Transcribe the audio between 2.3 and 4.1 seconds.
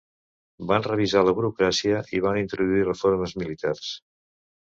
introduir reformes militars.